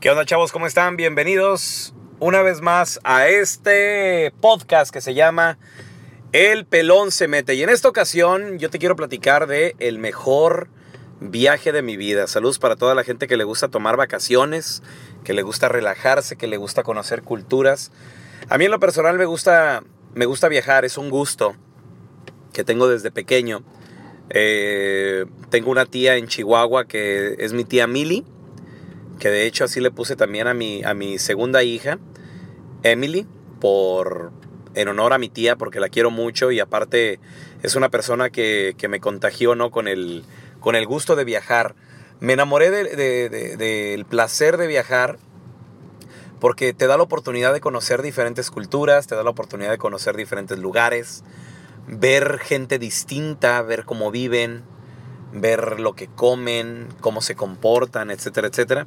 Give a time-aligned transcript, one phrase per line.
[0.00, 0.50] ¿Qué onda chavos?
[0.50, 0.96] ¿Cómo están?
[0.96, 5.58] Bienvenidos una vez más a este podcast que se llama
[6.32, 7.54] El Pelón se mete.
[7.54, 10.68] Y en esta ocasión yo te quiero platicar de el mejor
[11.20, 12.28] viaje de mi vida.
[12.28, 14.82] Saludos para toda la gente que le gusta tomar vacaciones,
[15.22, 17.92] que le gusta relajarse, que le gusta conocer culturas.
[18.48, 21.56] A mí en lo personal me gusta, me gusta viajar, es un gusto
[22.54, 23.64] que tengo desde pequeño.
[24.30, 28.24] Eh, tengo una tía en Chihuahua que es mi tía Mili
[29.20, 31.98] que de hecho así le puse también a mi, a mi segunda hija,
[32.82, 33.26] Emily,
[33.60, 34.32] por,
[34.74, 37.20] en honor a mi tía, porque la quiero mucho y aparte
[37.62, 39.70] es una persona que, que me contagió ¿no?
[39.70, 40.24] con, el,
[40.58, 41.76] con el gusto de viajar.
[42.18, 45.18] Me enamoré del de, de, del placer de viajar
[46.40, 50.16] porque te da la oportunidad de conocer diferentes culturas, te da la oportunidad de conocer
[50.16, 51.22] diferentes lugares,
[51.86, 54.64] ver gente distinta, ver cómo viven,
[55.32, 58.86] ver lo que comen, cómo se comportan, etcétera, etcétera.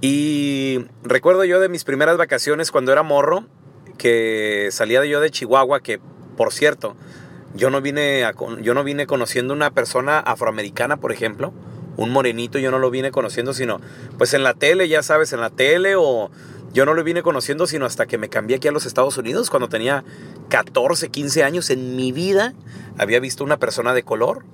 [0.00, 3.44] Y recuerdo yo de mis primeras vacaciones cuando era morro,
[3.96, 6.00] que salía yo de Chihuahua, que
[6.36, 6.94] por cierto,
[7.54, 8.24] yo no vine,
[8.62, 11.52] yo no vine conociendo una persona afroamericana, por ejemplo,
[11.96, 13.80] un morenito, yo no lo vine conociendo, sino
[14.16, 16.30] pues en la tele, ya sabes, en la tele o
[16.72, 19.50] yo no lo vine conociendo sino hasta que me cambié aquí a los Estados Unidos,
[19.50, 20.04] cuando tenía
[20.48, 22.54] 14, 15 años en mi vida,
[22.98, 24.44] había visto una persona de color.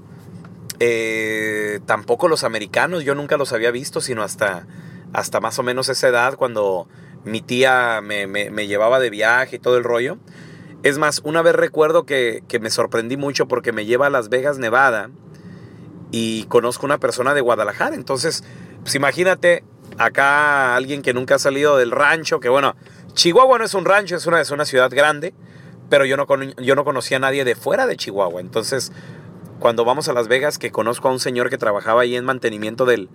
[0.81, 4.67] Eh, tampoco los americanos, yo nunca los había visto, sino hasta,
[5.13, 6.89] hasta más o menos esa edad, cuando
[7.25, 10.19] mi tía me, me, llevaba de viaje y todo el rollo.
[10.83, 14.29] Es más, una vez recuerdo que, que, me sorprendí mucho porque me lleva a Las
[14.29, 15.11] Vegas, Nevada,
[16.11, 17.95] y conozco una persona de Guadalajara.
[17.95, 18.45] Entonces,
[18.83, 19.65] pues imagínate
[19.99, 22.77] acá alguien que nunca ha salido del rancho, que bueno,
[23.15, 25.35] Chihuahua no es un rancho, es una, una ciudad grande,
[25.89, 26.27] pero yo no,
[26.61, 28.41] yo no conocía a nadie de fuera de Chihuahua.
[28.41, 28.93] Entonces,
[29.59, 32.85] cuando vamos a Las Vegas, que conozco a un señor que trabajaba ahí en mantenimiento
[32.85, 33.09] del,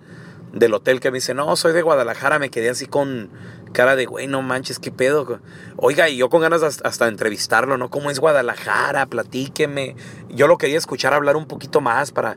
[0.52, 3.30] del hotel, que me dice, no, soy de Guadalajara, me quedé así con
[3.72, 5.40] cara de, güey, no manches, qué pedo.
[5.76, 7.90] Oiga, y yo con ganas hasta, entrevistarlo, ¿no?
[7.90, 9.06] ¿Cómo es Guadalajara?
[9.06, 9.94] Platíqueme.
[10.28, 12.36] Yo lo quería escuchar hablar un poquito más para,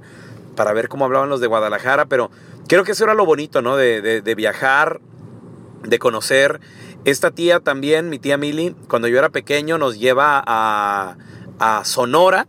[0.56, 2.30] para ver cómo hablaban los de Guadalajara, pero
[2.68, 3.78] creo que eso era lo bonito, ¿no?
[3.78, 5.02] De, de, de viajar,
[5.84, 6.60] de conocer.
[7.06, 11.18] Esta tía también, mi tía Mili, cuando yo era pequeño, nos lleva a,
[11.60, 12.48] a Sonora,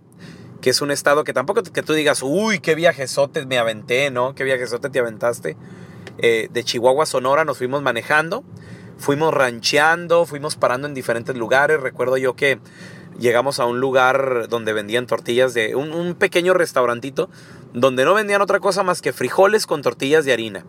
[0.65, 4.35] que es un estado que tampoco que tú digas, uy, qué viajesote me aventé, ¿no?
[4.35, 5.59] Qué viajesote te aventaste.
[6.17, 8.45] Eh, de Chihuahua a Sonora nos fuimos manejando,
[8.97, 11.83] fuimos rancheando, fuimos parando en diferentes lugares.
[11.83, 12.61] Recuerdo yo que
[13.19, 17.29] llegamos a un lugar donde vendían tortillas de un, pequeño restaurantito
[17.75, 20.65] donde no vendían otra cosa más que frijoles con tortillas de harina.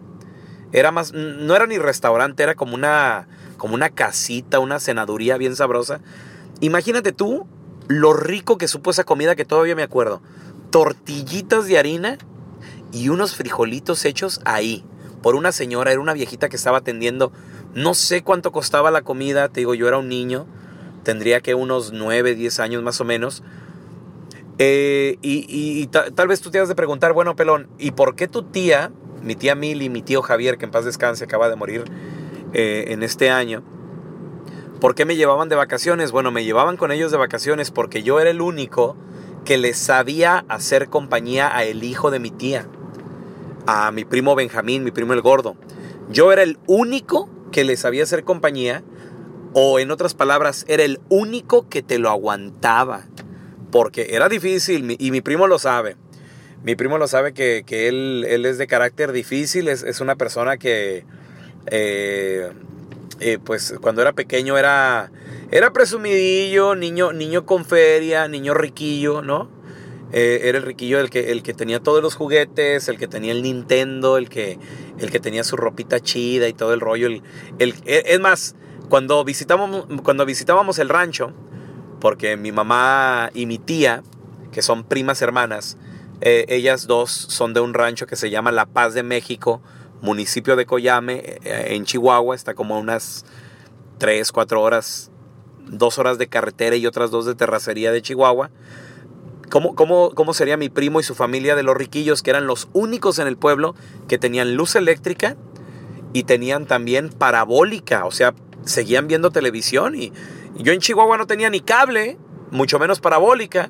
[0.74, 5.56] Era más, no era ni restaurante, era como una, como una casita, una cenaduría bien
[5.56, 6.02] sabrosa.
[6.60, 7.48] Imagínate tú
[7.88, 10.22] lo rico que supo esa comida que todavía me acuerdo.
[10.72, 12.18] Tortillitas de harina
[12.92, 14.84] y unos frijolitos hechos ahí,
[15.22, 17.32] por una señora, era una viejita que estaba atendiendo.
[17.74, 20.46] No sé cuánto costaba la comida, te digo, yo era un niño,
[21.04, 23.44] tendría que unos 9, 10 años más o menos.
[24.58, 28.44] Eh, y, tal vez tú te has de preguntar, bueno, pelón, ¿y por qué tu
[28.44, 28.92] tía,
[29.22, 31.84] mi tía Mili, mi tío Javier, que en paz descanse, acaba de morir
[32.54, 33.64] eh, en este año,
[34.80, 36.12] ¿por qué me llevaban de vacaciones?
[36.12, 38.96] Bueno, me llevaban con ellos de vacaciones porque yo era el único
[39.44, 42.68] que les sabía hacer compañía a el hijo de mi tía,
[43.68, 45.56] a mi primo Benjamín, mi primo el gordo.
[46.10, 48.84] Yo era el único que le sabía hacer compañía,
[49.54, 53.06] o en otras palabras, era el único que te lo aguantaba
[53.76, 55.98] porque era difícil y mi primo lo sabe.
[56.64, 61.06] Mi primo lo sabe que, él, él, es de carácter difícil, es, una persona que,
[61.68, 62.52] eh,
[63.20, 65.12] eh, pues cuando era pequeño era,
[65.52, 69.50] era presumidillo, niño, niño con feria, niño riquillo, ¿no?
[70.12, 73.32] Eh, era el riquillo el que, el que tenía todos los juguetes, el que tenía
[73.32, 74.58] el Nintendo, el que,
[75.00, 77.08] el que tenía su ropita chida y todo el rollo.
[77.60, 78.56] El, es más,
[78.90, 81.34] cuando visitábamos, cuando visitábamos el rancho,
[82.00, 84.04] porque mi mamá y mi tía,
[84.52, 85.78] que son primas hermanas,
[86.22, 89.62] eh, ellas dos son de un rancho que se llama La Paz de México,
[90.02, 93.26] municipio de Coyame, eh, en Chihuahua, está como unas
[93.98, 95.12] 3, 4 horas,
[95.68, 98.52] 2 horas de carretera y otras dos de terracería de Chihuahua.
[99.50, 102.68] ¿Cómo, cómo, cómo sería mi primo y su familia de los riquillos, que eran los
[102.74, 103.76] únicos en el pueblo
[104.08, 105.38] que tenían luz eléctrica
[106.14, 108.06] y tenían también parabólica?
[108.06, 108.34] O sea,
[108.66, 110.12] seguían viendo televisión y,
[110.58, 112.18] yo en Chihuahua no tenía ni cable,
[112.52, 113.70] mucho menos parabólica.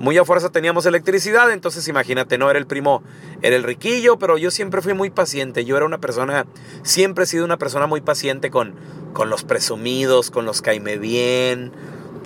[0.00, 3.02] Muy a fuerza teníamos electricidad, entonces imagínate, no era el primo,
[3.42, 5.64] era el riquillo, pero yo siempre fui muy paciente.
[5.64, 6.46] Yo era una persona,
[6.82, 8.74] siempre he sido una persona muy paciente con,
[9.12, 11.72] con los presumidos, con los caime bien,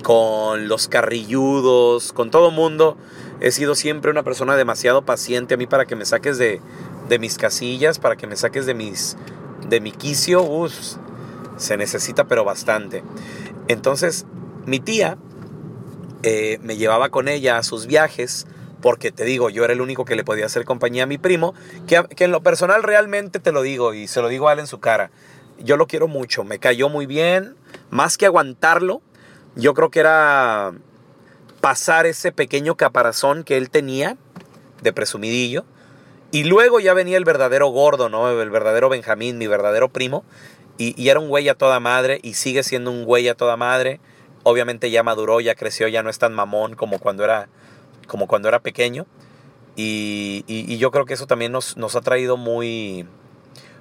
[0.02, 2.96] con los carrilludos, con todo mundo.
[3.40, 6.60] He sido siempre una persona demasiado paciente a mí para que me saques de,
[7.08, 9.16] de mis casillas, para que me saques de mis
[9.68, 10.46] de mi quicio,
[11.56, 13.02] se necesita pero bastante.
[13.68, 14.26] Entonces,
[14.66, 15.18] mi tía
[16.22, 18.46] eh, me llevaba con ella a sus viajes,
[18.80, 21.54] porque te digo, yo era el único que le podía hacer compañía a mi primo,
[21.86, 24.66] que, en lo personal realmente te lo digo y se lo digo a él en
[24.66, 25.10] su cara.
[25.58, 27.56] Yo lo quiero mucho, me cayó muy bien,
[27.90, 29.02] más que aguantarlo,
[29.56, 30.72] yo creo que era
[31.60, 34.16] pasar ese pequeño caparazón que él tenía
[34.82, 35.64] de presumidillo.
[36.30, 38.30] Y luego ya venía el verdadero gordo, ¿no?
[38.40, 40.24] El verdadero Benjamín, mi verdadero primo,
[40.76, 44.00] y, era un güey a toda madre y sigue siendo un güey a toda madre.
[44.42, 47.48] Obviamente ya maduró, ya creció, ya no es tan mamón como cuando era,
[48.06, 49.06] como cuando era pequeño.
[49.76, 53.06] Y, yo creo que eso también nos, nos, ha traído muy,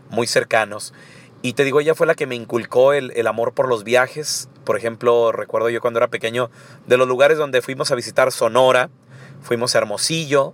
[0.10, 0.94] muy cercanos.
[1.42, 4.50] Y te digo, ella fue la que me inculcó el, el, amor por los viajes.
[4.64, 6.52] Por ejemplo, recuerdo yo cuando era pequeño,
[6.86, 8.90] de los lugares donde fuimos a visitar Sonora,
[9.42, 10.54] fuimos a Hermosillo,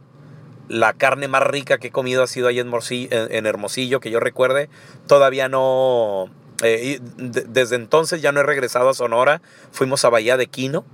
[0.67, 4.69] la carne más rica que he comido ha sido ahí en Hermosillo, que yo recuerde.
[5.07, 6.29] Todavía no...
[6.61, 9.41] Eh, desde entonces ya no he regresado a Sonora.
[9.71, 10.85] Fuimos a Bahía de Quino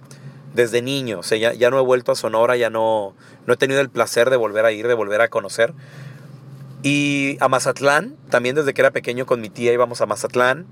[0.54, 1.20] desde niño.
[1.20, 3.16] O sea, ya, no he vuelto a Sonora, ya no,
[3.46, 5.74] no he tenido el placer de volver a ir, de volver a conocer.
[6.82, 10.66] Y a Mazatlán, también desde que era pequeño con mi tía íbamos a Mazatlán.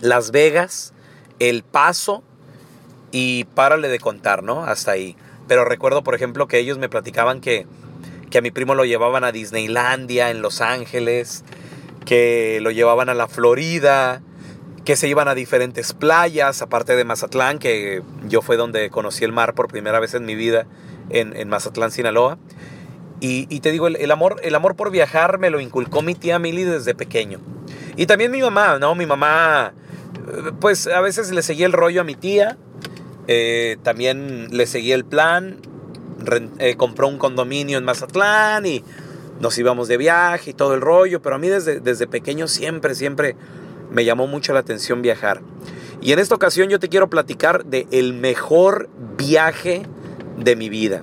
[0.00, 0.92] Las Vegas,
[1.38, 2.22] El Paso
[3.12, 4.64] y párale de contar, ¿no?
[4.64, 5.16] Hasta ahí.
[5.48, 7.66] Pero recuerdo, por ejemplo, que ellos me platicaban que
[8.30, 11.44] que a mi primo lo llevaban a Disneylandia en Los Ángeles,
[12.06, 14.22] que lo llevaban a la Florida,
[14.86, 19.32] que se iban a diferentes playas, aparte de Mazatlán, que yo fue donde conocí el
[19.32, 20.66] mar por primera vez en mi vida,
[21.10, 22.38] en, Mazatlán, Sinaloa.
[23.20, 26.62] Y, te digo, el, amor, el amor por viajar me lo inculcó mi tía Mili
[26.62, 27.40] desde pequeño.
[27.96, 28.94] Y también mi mamá, ¿no?
[28.94, 29.72] Mi mamá,
[30.60, 32.56] pues a veces le seguía el rollo a mi tía,
[33.26, 35.56] eh, también le seguía el plan,
[36.58, 38.84] eh, compró un condominio en Mazatlán y
[39.40, 42.94] nos íbamos de viaje y todo el rollo, pero a mí desde, desde pequeño siempre,
[42.94, 43.36] siempre
[43.90, 45.40] me llamó mucho la atención viajar.
[46.00, 49.82] Y en esta ocasión yo te quiero platicar de el mejor viaje
[50.36, 51.02] de mi vida.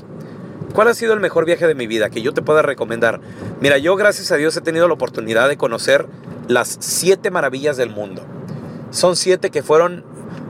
[0.74, 3.22] ¿Cuál ha sido el mejor viaje de mi vida que yo te pueda recomendar?
[3.62, 6.08] Mira, yo gracias a Dios he tenido la oportunidad de conocer
[6.48, 8.24] las siete maravillas del mundo.
[8.90, 10.04] Son siete que fueron,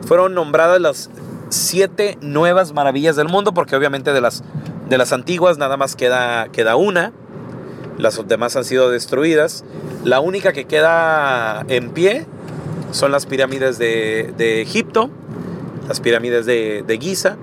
[0.08, 1.10] fueron nombradas las
[1.50, 4.44] siete nuevas maravillas del mundo, porque obviamente de las,
[4.90, 7.12] de las antiguas nada más queda, queda una,
[7.97, 9.63] las demás han sido destruidas.
[10.03, 12.25] La única que queda en pie
[12.91, 15.09] son las pirámides de, Egipto,
[15.88, 17.38] las pirámides de, de Giza,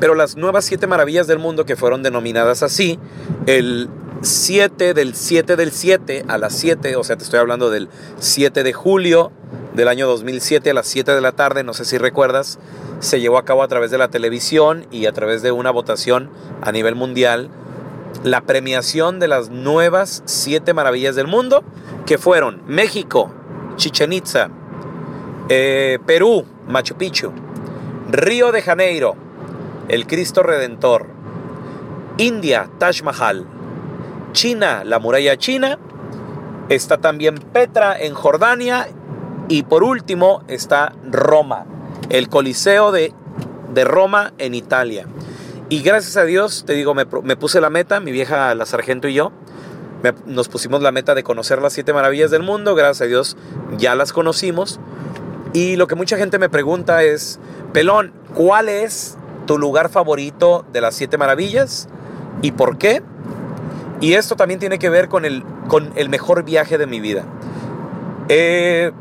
[0.00, 2.98] pero las nuevas siete maravillas del mundo que fueron denominadas así,
[3.46, 3.88] el
[4.24, 7.88] 7 del 7 del 7 a las 7, o sea, te estoy hablando del
[8.18, 9.32] 7 de julio
[9.74, 12.58] del año 2007 a las 7 de la tarde, no sé si recuerdas,
[13.00, 16.30] se llevó a cabo a través de la televisión y a través de una votación
[16.62, 17.50] a nivel mundial
[18.24, 21.62] la premiación de las nuevas siete maravillas del mundo,
[22.06, 23.30] que fueron México,
[23.76, 24.48] Chichen Itza,
[25.50, 27.32] eh, Perú, Machu Picchu,
[28.10, 29.14] Río de Janeiro,
[29.88, 31.06] el Cristo Redentor,
[32.16, 33.46] India, Taj Mahal,
[34.32, 35.78] China, la muralla china,
[36.70, 38.88] está también Petra en Jordania
[39.48, 41.66] y por último está Roma,
[42.08, 43.12] el Coliseo de,
[43.74, 45.06] de Roma en Italia.
[45.70, 49.14] Y gracias a Dios, te digo, me, puse la meta, mi vieja, la sargento y
[49.14, 49.32] yo,
[50.26, 53.36] nos pusimos la meta de conocer las siete maravillas del mundo, gracias a Dios
[53.78, 54.78] ya las conocimos.
[55.54, 57.40] Y lo que mucha gente me pregunta es,
[57.72, 59.16] Pelón, ¿cuál es
[59.46, 61.88] tu lugar favorito de las siete maravillas?
[62.42, 63.02] ¿Y por qué?
[64.02, 67.24] Y esto también tiene que ver con el, con el mejor viaje de mi vida.
[68.28, 68.92] Eh,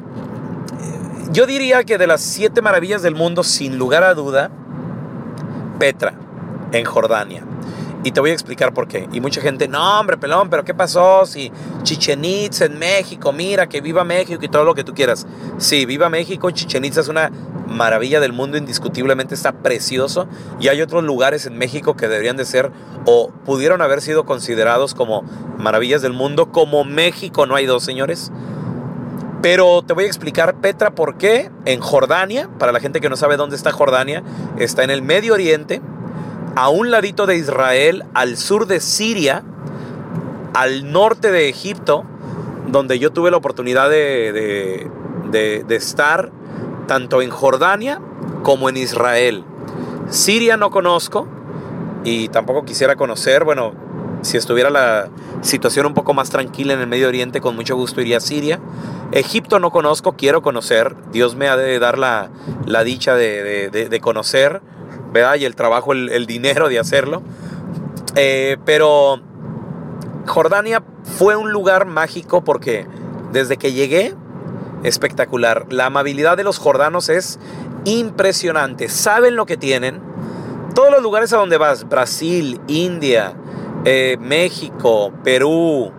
[1.33, 4.49] yo diría que de las siete maravillas del mundo, sin lugar a duda,
[5.77, 6.22] Petra
[6.73, 7.43] en Jordania.
[8.03, 9.07] Y te voy a explicar por qué.
[9.13, 11.25] Y mucha gente, no, hombre, pelón, pero ¿qué pasó?
[11.25, 11.51] Si
[11.83, 15.25] Chichen Itza en México, mira, que viva México y todo lo que tú quieras.
[15.57, 17.31] Sí, viva México, Chichen Itza es una
[17.69, 20.27] maravilla del mundo, indiscutiblemente está precioso.
[20.59, 22.71] Y hay otros lugares en México que deberían de ser
[23.05, 25.23] o pudieron haber sido considerados como
[25.57, 26.51] maravillas del mundo.
[26.51, 28.33] Como México no hay dos, señores.
[29.41, 33.15] Pero te voy a explicar, Petra, por qué en Jordania, para la gente que no
[33.15, 34.23] sabe dónde está Jordania,
[34.57, 35.81] está en el Medio Oriente
[36.55, 39.43] a un ladito de Israel, al sur de Siria,
[40.53, 42.03] al norte de Egipto,
[42.67, 44.87] donde yo tuve la oportunidad de,
[45.69, 46.31] estar
[46.87, 47.99] tanto en Jordania
[48.43, 49.43] como en Israel.
[50.09, 51.27] Siria no conozco
[52.03, 53.73] y tampoco quisiera conocer, bueno,
[54.21, 55.09] si estuviera la
[55.41, 58.59] situación un poco más tranquila en el Medio Oriente, con mucho gusto iría a Siria.
[59.11, 60.95] Egipto no conozco, quiero conocer.
[61.11, 62.29] Dios me ha de dar la,
[62.83, 64.61] dicha de conocer.
[65.37, 67.21] Y el trabajo, el, dinero de hacerlo.
[68.15, 69.21] Eh, pero
[70.25, 72.87] Jordania fue un lugar mágico porque
[73.31, 74.15] desde que llegué,
[74.83, 75.67] espectacular.
[75.69, 77.39] La amabilidad de los jordanos es
[77.85, 78.89] impresionante.
[78.89, 80.01] Saben lo que tienen.
[80.73, 83.35] Todos los lugares a donde vas, Brasil, India,
[83.85, 85.91] eh, México, Perú,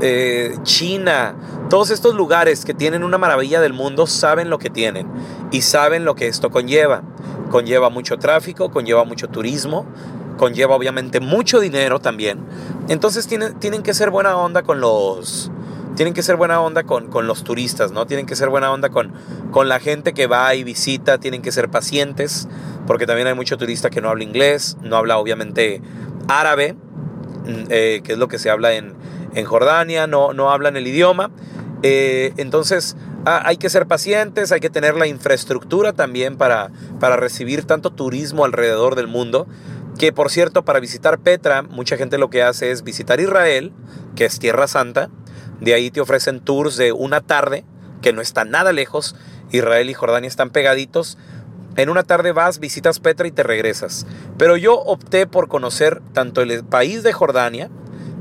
[0.00, 1.34] eh, China,
[1.68, 5.06] todos estos lugares que tienen una maravilla del mundo saben lo que tienen
[5.50, 7.02] y saben lo que esto conlleva
[7.50, 9.86] conlleva mucho tráfico, conlleva mucho turismo,
[10.36, 12.40] conlleva obviamente mucho dinero también.
[12.88, 15.50] Entonces tienen, tienen que ser buena onda con los...
[15.96, 18.04] Tienen que ser buena onda con, con los turistas, ¿no?
[18.04, 19.12] Tienen que ser buena onda con,
[19.52, 22.48] con la gente que va y visita, tienen que ser pacientes,
[22.88, 25.80] porque también hay mucho turista que no habla inglés, no habla obviamente
[26.26, 28.94] árabe, mm, eh, que es lo que se habla en,
[29.34, 31.30] en Jordania, no, no hablan el idioma.
[31.84, 37.16] Eh, entonces Ah, hay que ser pacientes, hay que tener la infraestructura también para, para
[37.16, 39.46] recibir tanto turismo alrededor del mundo.
[39.98, 43.72] Que por cierto, para visitar Petra, mucha gente lo que hace es visitar Israel,
[44.14, 45.08] que es Tierra Santa.
[45.60, 47.64] De ahí te ofrecen tours de una tarde,
[48.02, 49.16] que no está nada lejos.
[49.50, 51.16] Israel y Jordania están pegaditos.
[51.76, 54.06] En una tarde vas, visitas Petra y te regresas.
[54.36, 57.70] Pero yo opté por conocer tanto el país de Jordania,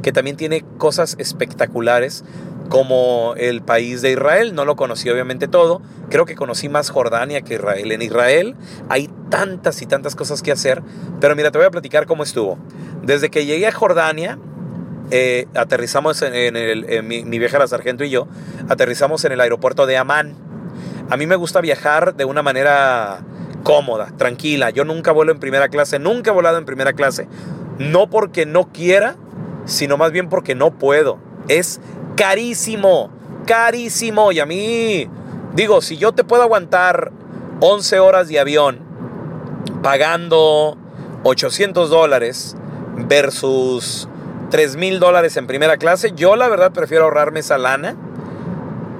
[0.01, 2.23] que también tiene cosas espectaculares,
[2.73, 4.55] como el país de Israel.
[4.55, 5.79] No lo conocí obviamente todo.
[6.09, 7.91] Creo que conocí más Jordania que Israel.
[7.91, 8.55] En Israel
[8.89, 10.81] hay tantas y tantas cosas que hacer.
[11.21, 12.57] Pero mira, te voy a platicar cómo estuvo.
[13.03, 14.39] Desde que llegué a Jordania,
[15.11, 18.27] eh, aterrizamos en, el, mi, mi vieja la sargento y yo,
[18.67, 20.33] aterrizamos en el aeropuerto de Amán.
[21.11, 23.19] A mí me gusta viajar de una manera
[23.61, 24.71] cómoda, tranquila.
[24.71, 27.27] Yo nunca vuelo en primera clase, nunca he volado en primera clase.
[27.77, 29.15] No porque no quiera,
[29.65, 31.19] sino más bien porque no puedo.
[31.47, 31.79] Es
[32.15, 33.09] carísimo,
[33.45, 34.31] carísimo.
[34.31, 35.07] Y a mí,
[35.53, 37.11] digo, si yo te puedo aguantar
[37.59, 38.79] 11 horas de avión
[39.81, 40.77] pagando
[41.23, 42.55] 800 dólares
[42.95, 44.07] versus
[44.49, 47.95] 3 mil dólares en primera clase, yo la verdad prefiero ahorrarme esa lana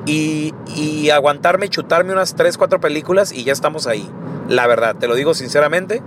[0.05, 4.10] y, y aguantarme, chutarme unas 3, 4 películas y ya estamos ahí.
[4.50, 6.01] La verdad, te lo digo sinceramente,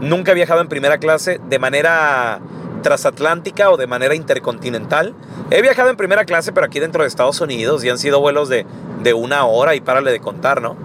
[0.00, 2.40] nunca he viajado en primera clase de manera
[2.86, 5.12] transatlántica o de manera intercontinental.
[5.50, 8.48] He viajado en primera clase, pero aquí dentro de Estados Unidos y han sido vuelos
[8.48, 8.64] de,
[9.02, 10.76] de una hora y párale de contar, ¿no?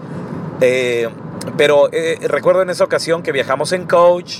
[0.61, 1.09] Eh,
[1.57, 4.39] pero eh, recuerdo en esa ocasión que viajamos en coach,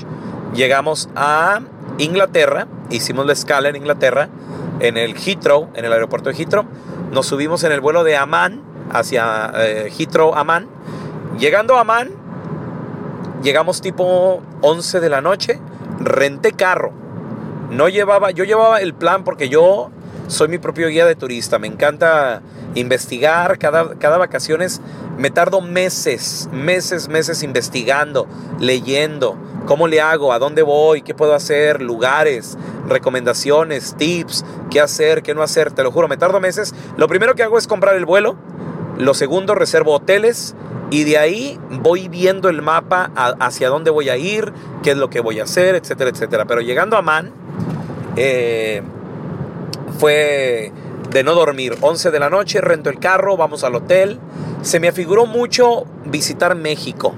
[0.56, 1.62] llegamos a
[2.00, 4.30] Inglaterra, hicimos la escala en Inglaterra,
[4.80, 6.65] en el Heathrow, en el aeropuerto de Heathrow,
[7.12, 10.68] nos subimos en el vuelo de Amman hacia eh, Heathrow, Amman.
[11.38, 12.10] Llegando a Amman,
[13.44, 15.60] llegamos tipo 11 de la noche,
[16.00, 17.00] renté carro
[17.71, 19.89] no llevaba, yo llevaba el plan porque yo
[20.27, 21.57] soy mi propio guía de turista.
[21.57, 22.41] Me encanta
[22.75, 23.57] investigar.
[23.57, 24.81] Cada, cada vacaciones
[25.17, 28.27] me tardo meses, meses, meses investigando,
[28.59, 29.37] leyendo.
[29.65, 30.33] ¿Cómo le hago?
[30.33, 31.01] ¿A dónde voy?
[31.01, 31.81] ¿Qué puedo hacer?
[31.81, 35.71] Lugares, recomendaciones, tips, qué hacer, qué no hacer.
[35.71, 36.75] Te lo juro, me tardo meses.
[36.97, 38.35] Lo primero que hago es comprar el vuelo.
[38.97, 40.55] Lo segundo, reservo hoteles.
[40.89, 44.51] Y de ahí voy viendo el mapa hacia dónde voy a ir,
[44.83, 46.45] qué es lo que voy a hacer, etcétera, etcétera.
[46.45, 47.31] Pero llegando a Man,
[48.18, 48.82] eh,
[50.00, 50.72] fue
[51.10, 51.77] de no dormir.
[51.82, 54.20] 11 de la noche, rento el carro, vamos al hotel.
[54.62, 57.13] Se me afiguró mucho visitar México.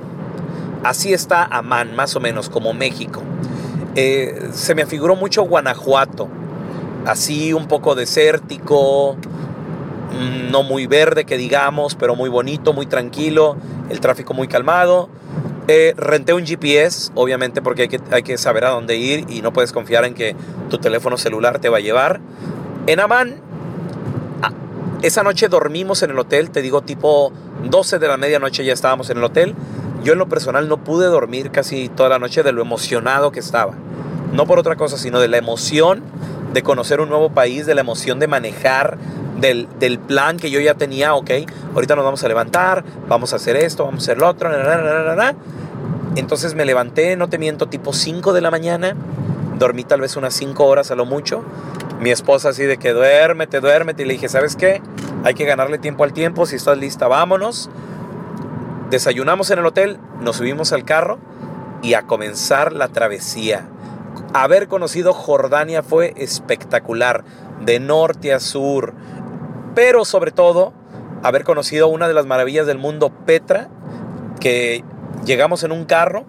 [0.84, 3.22] Así está Amán, más o menos, como México.
[3.96, 6.28] Eh, se me afiguró mucho Guanajuato.
[7.06, 9.18] Así un poco desértico,
[10.14, 13.58] Mm, no muy verde que digamos, pero muy bonito, muy tranquilo,
[13.90, 15.10] el tráfico muy calmado.
[15.67, 19.41] Eh, renté un GPS, obviamente porque hay que, hay que saber a dónde ir y
[19.41, 20.36] no puedes confiar en que
[20.70, 22.20] tu teléfono celular te va a llevar.
[22.86, 23.36] En Amán,
[24.41, 24.51] ah,
[25.01, 27.32] esa noche dormimos en el hotel, te digo tipo
[27.63, 29.55] 12 de la medianoche ya estábamos en el hotel.
[30.03, 33.39] Yo en lo personal no pude dormir casi toda la noche de lo emocionado que
[33.39, 33.74] estaba.
[34.34, 36.03] No por otra cosa, sino de la emoción
[36.53, 38.98] de conocer un nuevo país, de la emoción de manejar,
[39.52, 41.32] del, plan que yo ya tenía, ok,
[41.76, 44.50] ahorita nos vamos a levantar, vamos a hacer esto, vamos a hacer lo otro,
[46.16, 48.96] entonces me levanté, no te miento, tipo 5 de la mañana,
[49.60, 51.44] dormí tal vez unas 5 horas a lo mucho,
[52.00, 54.82] mi esposa así de que duérmete, duérmete, y le dije, ¿sabes qué?
[55.24, 57.70] Hay que ganarle tiempo al tiempo, si estás lista, vámonos.
[58.90, 61.18] Desayunamos en el hotel, nos subimos al carro
[61.82, 63.68] y a comenzar la travesía.
[64.34, 67.24] Haber conocido Jordania fue espectacular,
[67.62, 68.94] de norte a sur,
[69.75, 70.74] pero sobre todo
[71.24, 73.70] haber conocido una de las maravillas del mundo, Petra,
[74.39, 74.84] que
[75.25, 76.25] llegamos en un carro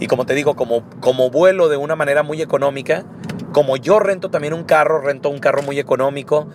[0.00, 3.04] y como te digo, como, como vuelo de una manera muy económica,
[3.52, 6.48] como yo rento también un carro, rento un carro muy económico,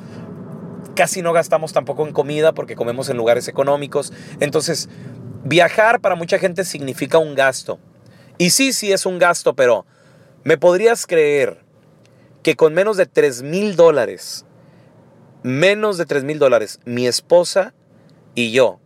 [0.96, 4.89] casi no gastamos tampoco en comida porque comemos en lugares económicos, entonces
[5.46, 7.79] viajar para mucha gente significa un gasto.
[8.38, 9.86] Y sí, sí es un gasto, pero
[10.44, 11.63] ¿me podrías creer
[12.44, 14.46] que con menos de 3 mil dólares
[15.48, 17.74] menos de 3 mil dólares, mi esposa
[18.36, 18.80] y yo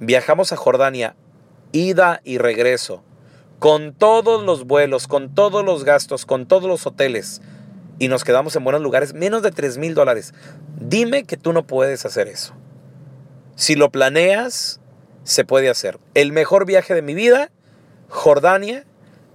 [0.00, 1.14] viajamos a Jordania,
[1.72, 3.02] ida y regreso,
[3.58, 7.42] con todos los vuelos, con todos los gastos, con todos los hoteles,
[7.98, 10.32] y nos quedamos en buenos lugares, menos de 3 mil dólares.
[10.80, 12.54] Dime que tú no puedes hacer eso.
[13.56, 14.80] Si lo planeas,
[15.24, 15.98] se puede hacer.
[16.14, 17.50] El mejor viaje de mi vida,
[18.08, 18.86] Jordania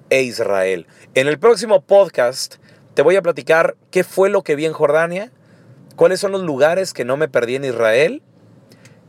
[0.10, 0.88] e Israel.
[1.14, 2.56] En el próximo podcast
[2.96, 5.32] te voy a platicar qué fue lo que vi en Jordania
[5.96, 8.22] cuáles son los lugares que no me perdí en Israel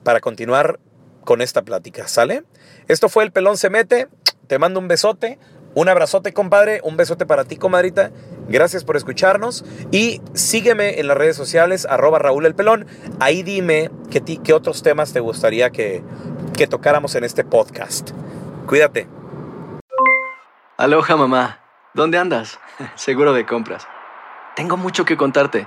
[0.02, 0.78] para continuar
[1.24, 2.44] con esta plática, ¿sale?
[2.88, 4.08] Esto fue El Pelón se mete,
[4.46, 5.38] te mando un besote,
[5.74, 8.10] un abrazote compadre, un besote para ti comadrita,
[8.48, 12.86] gracias por escucharnos y sígueme en las redes sociales arroba Raúl El Pelón,
[13.20, 16.02] ahí dime qué, qué otros temas te gustaría que,
[16.56, 18.10] que tocáramos en este podcast.
[18.66, 19.08] Cuídate.
[20.76, 21.60] Aloha mamá,
[21.94, 22.58] ¿dónde andas?
[22.94, 23.86] Seguro de compras.
[24.54, 25.66] Tengo mucho que contarte.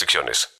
[0.01, 0.49] restricciones.